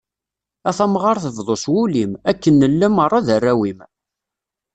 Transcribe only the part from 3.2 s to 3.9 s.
d arraw-im.